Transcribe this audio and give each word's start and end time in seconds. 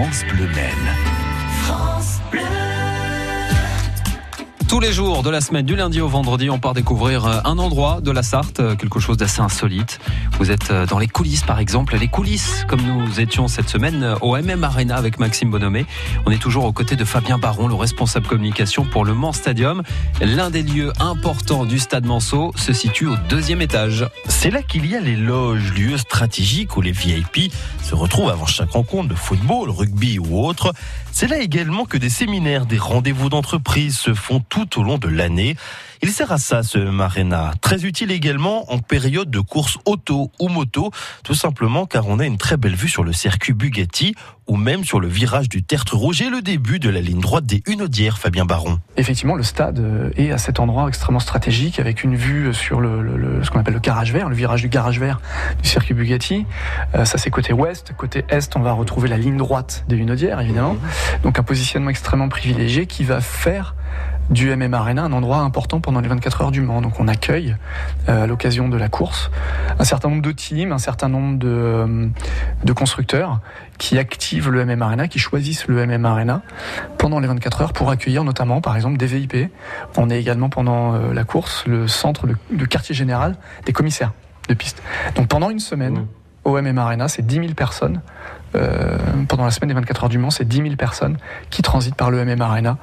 France 0.00 0.24
Bleu. 0.24 1.09
Tous 4.70 4.78
les 4.78 4.92
jours 4.92 5.24
de 5.24 5.30
la 5.30 5.40
semaine, 5.40 5.66
du 5.66 5.74
lundi 5.74 6.00
au 6.00 6.06
vendredi, 6.06 6.48
on 6.48 6.60
part 6.60 6.74
découvrir 6.74 7.26
euh, 7.26 7.40
un 7.44 7.58
endroit 7.58 8.00
de 8.00 8.12
la 8.12 8.22
Sarthe, 8.22 8.60
euh, 8.60 8.76
quelque 8.76 9.00
chose 9.00 9.16
d'assez 9.16 9.40
insolite. 9.40 9.98
Vous 10.38 10.52
êtes 10.52 10.70
euh, 10.70 10.86
dans 10.86 11.00
les 11.00 11.08
coulisses, 11.08 11.42
par 11.42 11.58
exemple, 11.58 11.96
les 11.96 12.06
coulisses, 12.06 12.64
comme 12.68 12.80
nous 12.80 13.18
étions 13.18 13.48
cette 13.48 13.68
semaine 13.68 14.14
au 14.20 14.36
MM 14.36 14.62
Arena 14.62 14.94
avec 14.94 15.18
Maxime 15.18 15.50
Bonhomé. 15.50 15.86
On 16.24 16.30
est 16.30 16.40
toujours 16.40 16.66
aux 16.66 16.72
côtés 16.72 16.94
de 16.94 17.04
Fabien 17.04 17.36
Baron, 17.36 17.66
le 17.66 17.74
responsable 17.74 18.28
communication 18.28 18.84
pour 18.84 19.04
le 19.04 19.12
Mans 19.12 19.32
Stadium. 19.32 19.82
L'un 20.20 20.50
des 20.50 20.62
lieux 20.62 20.92
importants 21.00 21.64
du 21.64 21.80
stade 21.80 22.06
Manceau 22.06 22.52
se 22.54 22.72
situe 22.72 23.08
au 23.08 23.16
deuxième 23.28 23.62
étage. 23.62 24.06
C'est 24.28 24.52
là 24.52 24.62
qu'il 24.62 24.86
y 24.86 24.94
a 24.94 25.00
les 25.00 25.16
loges, 25.16 25.72
lieux 25.72 25.98
stratégiques 25.98 26.76
où 26.76 26.80
les 26.80 26.92
VIP 26.92 27.52
se 27.82 27.96
retrouvent 27.96 28.30
avant 28.30 28.46
chaque 28.46 28.70
rencontre 28.70 29.08
de 29.08 29.16
football, 29.16 29.68
rugby 29.68 30.20
ou 30.20 30.46
autre. 30.46 30.72
C'est 31.10 31.26
là 31.26 31.40
également 31.40 31.86
que 31.86 31.98
des 31.98 32.08
séminaires, 32.08 32.66
des 32.66 32.78
rendez-vous 32.78 33.28
d'entreprise 33.28 33.98
se 33.98 34.14
font 34.14 34.38
tout 34.66 34.80
au 34.80 34.84
long 34.84 34.98
de 34.98 35.08
l'année. 35.08 35.56
Il 36.02 36.10
sert 36.10 36.32
à 36.32 36.38
ça, 36.38 36.62
ce 36.62 36.78
Marina. 36.78 37.52
Très 37.60 37.84
utile 37.84 38.10
également 38.10 38.72
en 38.72 38.78
période 38.78 39.30
de 39.30 39.40
course 39.40 39.76
auto 39.84 40.30
ou 40.40 40.48
moto, 40.48 40.90
tout 41.24 41.34
simplement 41.34 41.84
car 41.84 42.08
on 42.08 42.18
a 42.18 42.24
une 42.24 42.38
très 42.38 42.56
belle 42.56 42.74
vue 42.74 42.88
sur 42.88 43.04
le 43.04 43.12
circuit 43.12 43.52
Bugatti 43.52 44.14
ou 44.46 44.56
même 44.56 44.82
sur 44.82 44.98
le 44.98 45.08
virage 45.08 45.48
du 45.48 45.62
Tertre 45.62 45.96
Rouge 45.96 46.22
et 46.22 46.30
le 46.30 46.42
début 46.42 46.78
de 46.78 46.88
la 46.88 47.00
ligne 47.00 47.20
droite 47.20 47.44
des 47.44 47.62
Hunaudières, 47.66 48.18
Fabien 48.18 48.44
Baron. 48.46 48.80
Effectivement, 48.96 49.36
le 49.36 49.42
stade 49.42 50.12
est 50.16 50.32
à 50.32 50.38
cet 50.38 50.58
endroit 50.58 50.88
extrêmement 50.88 51.20
stratégique 51.20 51.78
avec 51.78 52.02
une 52.02 52.16
vue 52.16 52.52
sur 52.52 52.80
le, 52.80 53.44
ce 53.44 53.50
qu'on 53.50 53.60
appelle 53.60 53.74
le 53.74 53.80
garage 53.80 54.12
vert, 54.12 54.28
le 54.28 54.34
virage 54.34 54.62
du 54.62 54.68
garage 54.68 54.98
vert 54.98 55.20
du 55.62 55.68
circuit 55.68 55.94
Bugatti. 55.94 56.46
Euh, 56.94 57.04
ça, 57.04 57.18
c'est 57.18 57.30
côté 57.30 57.52
ouest. 57.52 57.92
Côté 57.96 58.24
est, 58.28 58.56
on 58.56 58.60
va 58.60 58.72
retrouver 58.72 59.08
la 59.08 59.18
ligne 59.18 59.36
droite 59.36 59.84
des 59.88 59.96
Hunaudières, 59.96 60.40
évidemment. 60.40 60.76
Donc 61.22 61.38
un 61.38 61.42
positionnement 61.42 61.90
extrêmement 61.90 62.28
privilégié 62.28 62.86
qui 62.86 63.04
va 63.04 63.20
faire 63.20 63.74
du 64.30 64.54
MM 64.54 64.74
Arena, 64.74 65.02
un 65.02 65.12
endroit 65.12 65.38
important 65.38 65.80
pendant 65.80 66.00
les 66.00 66.08
24 66.08 66.42
heures 66.42 66.50
du 66.50 66.60
Mans. 66.60 66.80
Donc 66.80 67.00
on 67.00 67.08
accueille 67.08 67.56
euh, 68.08 68.24
à 68.24 68.26
l'occasion 68.26 68.68
de 68.68 68.76
la 68.76 68.88
course 68.88 69.30
un 69.78 69.84
certain 69.84 70.08
nombre 70.08 70.22
de 70.22 70.32
teams, 70.32 70.72
un 70.72 70.78
certain 70.78 71.08
nombre 71.08 71.38
de, 71.38 71.48
euh, 71.48 72.74
constructeurs 72.74 73.40
qui 73.78 73.98
activent 73.98 74.50
le 74.50 74.64
MM 74.64 74.82
Arena, 74.82 75.08
qui 75.08 75.18
choisissent 75.18 75.66
le 75.66 75.84
MM 75.86 76.04
Arena 76.04 76.42
pendant 76.98 77.18
les 77.18 77.26
24 77.26 77.62
heures 77.62 77.72
pour 77.72 77.90
accueillir 77.90 78.24
notamment 78.24 78.60
par 78.60 78.76
exemple 78.76 78.96
des 78.96 79.06
VIP. 79.06 79.50
On 79.96 80.08
est 80.10 80.20
également 80.20 80.48
pendant 80.48 80.94
euh, 80.94 81.12
la 81.12 81.24
course 81.24 81.64
le 81.66 81.88
centre, 81.88 82.26
le, 82.26 82.66
quartier 82.66 82.94
général 82.94 83.36
des 83.66 83.72
commissaires 83.72 84.12
de 84.48 84.54
piste. 84.54 84.82
Donc 85.16 85.28
pendant 85.28 85.50
une 85.50 85.58
semaine, 85.58 86.06
au 86.50 86.60
MM 86.60 86.78
Arena, 86.78 87.08
c'est 87.08 87.26
10 87.26 87.34
000 87.36 87.46
personnes. 87.54 88.00
Euh, 88.56 88.98
pendant 89.28 89.44
la 89.44 89.50
semaine 89.50 89.68
des 89.68 89.74
24 89.74 90.04
heures 90.04 90.08
du 90.08 90.18
Mans, 90.18 90.30
c'est 90.30 90.46
10 90.46 90.62
000 90.62 90.76
personnes 90.76 91.16
qui 91.50 91.62
transitent 91.62 91.94
par 91.94 92.10
le 92.10 92.24
MM 92.24 92.42
Arena 92.42 92.78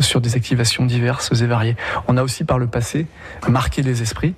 sur 0.00 0.20
des 0.20 0.34
activations 0.34 0.84
diverses 0.84 1.30
et 1.40 1.46
variées. 1.46 1.76
On 2.08 2.16
a 2.16 2.22
aussi 2.22 2.44
par 2.44 2.58
le 2.58 2.66
passé 2.66 3.06
marqué 3.48 3.82
les 3.82 4.02
esprits 4.02 4.34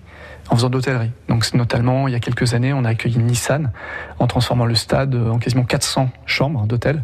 en 0.50 0.56
faisant 0.56 0.68
d'hôtellerie. 0.68 1.10
Donc 1.28 1.52
notamment, 1.54 2.06
il 2.06 2.12
y 2.12 2.14
a 2.14 2.20
quelques 2.20 2.54
années, 2.54 2.72
on 2.72 2.84
a 2.84 2.90
accueilli 2.90 3.18
Nissan 3.18 3.70
en 4.18 4.26
transformant 4.26 4.66
le 4.66 4.74
stade 4.74 5.14
en 5.14 5.38
quasiment 5.38 5.64
400 5.64 6.10
chambres 6.26 6.66
d'hôtel, 6.66 7.02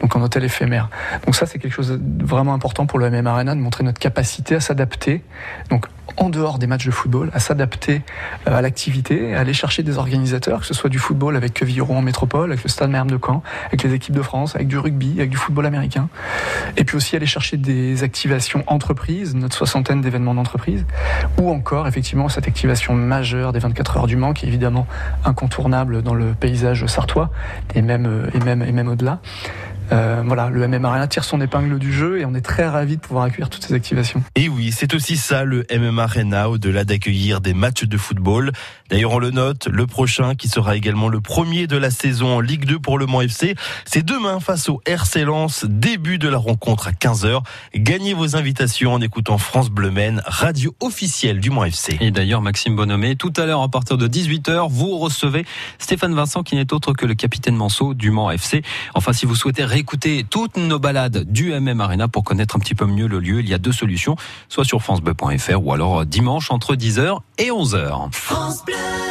donc 0.00 0.16
en 0.16 0.22
hôtel 0.22 0.44
éphémère. 0.44 0.88
Donc 1.24 1.36
ça, 1.36 1.46
c'est 1.46 1.58
quelque 1.58 1.72
chose 1.72 1.98
de 2.00 2.24
vraiment 2.24 2.52
important 2.52 2.86
pour 2.86 2.98
le 2.98 3.08
MM 3.08 3.26
Arena, 3.26 3.54
de 3.54 3.60
montrer 3.60 3.84
notre 3.84 4.00
capacité 4.00 4.56
à 4.56 4.60
s'adapter. 4.60 5.22
Donc 5.70 5.86
en 6.16 6.28
dehors 6.28 6.58
des 6.58 6.66
matchs 6.66 6.86
de 6.86 6.90
football, 6.90 7.30
à 7.32 7.40
s'adapter 7.40 8.02
euh, 8.46 8.56
à 8.56 8.62
l'activité, 8.62 9.34
à 9.34 9.40
aller 9.40 9.52
chercher 9.52 9.82
des 9.82 9.98
organisateurs, 9.98 10.60
que 10.60 10.66
ce 10.66 10.74
soit 10.74 10.90
du 10.90 10.98
football 10.98 11.36
avec 11.36 11.54
Quevillon 11.54 11.96
en 11.96 12.02
métropole, 12.02 12.52
avec 12.52 12.62
le 12.62 12.68
Stade 12.68 12.90
Merme 12.90 13.10
de 13.10 13.18
Caen, 13.24 13.42
avec 13.66 13.82
les 13.82 13.94
équipes 13.94 14.14
de 14.14 14.22
France, 14.22 14.54
avec 14.54 14.68
du 14.68 14.78
rugby, 14.78 15.14
avec 15.18 15.30
du 15.30 15.36
football 15.36 15.66
américain, 15.66 16.08
et 16.76 16.84
puis 16.84 16.96
aussi 16.96 17.16
aller 17.16 17.26
chercher 17.26 17.56
des 17.56 18.02
activations 18.02 18.64
entreprises, 18.66 19.34
notre 19.34 19.56
soixantaine 19.56 20.00
d'événements 20.00 20.34
d'entreprise, 20.34 20.84
ou 21.40 21.50
encore 21.50 21.86
effectivement 21.88 22.28
cette 22.28 22.46
activation 22.46 22.94
majeure 22.94 23.52
des 23.52 23.58
24 23.58 23.98
heures 23.98 24.06
du 24.06 24.16
Mans, 24.16 24.32
qui 24.32 24.46
est 24.46 24.48
évidemment 24.48 24.86
incontournable 25.24 26.02
dans 26.02 26.14
le 26.14 26.32
paysage 26.32 26.86
sartois, 26.86 27.30
et 27.74 27.82
même, 27.82 28.06
euh, 28.06 28.30
et 28.34 28.40
même, 28.40 28.62
et 28.62 28.72
même 28.72 28.88
au-delà. 28.88 29.20
Euh, 29.92 30.22
voilà, 30.24 30.48
le 30.50 30.66
MM 30.66 30.84
Arena 30.84 31.06
tire 31.08 31.24
son 31.24 31.40
épingle 31.40 31.78
du 31.78 31.92
jeu 31.92 32.20
et 32.20 32.24
on 32.24 32.34
est 32.34 32.40
très 32.40 32.68
ravis 32.68 32.96
de 32.96 33.00
pouvoir 33.00 33.24
accueillir 33.24 33.50
toutes 33.50 33.64
ces 33.64 33.74
activations. 33.74 34.22
Et 34.36 34.48
oui, 34.48 34.72
c'est 34.72 34.94
aussi 34.94 35.16
ça 35.16 35.44
le 35.44 35.64
MM 35.70 35.98
Arena, 35.98 36.48
au-delà 36.48 36.84
d'accueillir 36.84 37.40
des 37.40 37.54
matchs 37.54 37.84
de 37.84 37.96
football. 37.96 38.52
D'ailleurs, 38.88 39.12
on 39.12 39.18
le 39.18 39.30
note, 39.30 39.68
le 39.68 39.86
prochain, 39.86 40.34
qui 40.34 40.48
sera 40.48 40.76
également 40.76 41.08
le 41.08 41.20
premier 41.20 41.66
de 41.66 41.76
la 41.76 41.90
saison 41.90 42.36
en 42.36 42.40
Ligue 42.40 42.64
2 42.64 42.78
pour 42.78 42.98
le 42.98 43.06
Mans 43.06 43.20
FC, 43.20 43.54
c'est 43.84 44.04
demain 44.04 44.40
face 44.40 44.68
au 44.68 44.80
RC 44.86 45.24
Lens, 45.24 45.64
début 45.68 46.18
de 46.18 46.28
la 46.28 46.38
rencontre 46.38 46.88
à 46.88 46.92
15h. 46.92 47.42
Gagnez 47.74 48.14
vos 48.14 48.36
invitations 48.36 48.94
en 48.94 49.00
écoutant 49.00 49.38
France 49.38 49.70
Bleu 49.70 49.90
Maine, 49.90 50.22
radio 50.26 50.74
officielle 50.80 51.40
du 51.40 51.50
Mans 51.50 51.64
FC. 51.64 51.96
Et 52.00 52.10
d'ailleurs, 52.10 52.42
Maxime 52.42 52.76
Bonhomé, 52.76 53.16
tout 53.16 53.32
à 53.36 53.46
l'heure 53.46 53.62
à 53.62 53.68
partir 53.68 53.96
de 53.96 54.08
18h, 54.08 54.68
vous 54.70 54.98
recevez 54.98 55.44
Stéphane 55.78 56.14
Vincent 56.14 56.42
qui 56.42 56.56
n'est 56.56 56.72
autre 56.72 56.92
que 56.92 57.06
le 57.06 57.14
capitaine 57.14 57.56
Manceau 57.56 57.94
du 57.94 58.10
Mans 58.10 58.30
FC. 58.30 58.62
Enfin, 58.94 59.12
si 59.12 59.26
vous 59.26 59.34
souhaitez 59.34 59.64
écouter 59.80 60.24
toutes 60.28 60.56
nos 60.56 60.78
balades 60.78 61.24
du 61.24 61.52
MM 61.52 61.80
Arena 61.80 62.06
pour 62.06 62.22
connaître 62.22 62.54
un 62.54 62.58
petit 62.58 62.74
peu 62.74 62.86
mieux 62.86 63.08
le 63.08 63.18
lieu, 63.18 63.40
il 63.40 63.48
y 63.48 63.54
a 63.54 63.58
deux 63.58 63.72
solutions, 63.72 64.14
soit 64.48 64.64
sur 64.64 64.82
francebleu.fr 64.82 65.64
ou 65.64 65.72
alors 65.72 66.06
dimanche 66.06 66.50
entre 66.50 66.76
10h 66.76 67.18
et 67.38 67.48
11h. 67.48 68.12
France 68.12 68.64
Bleu 68.64 69.10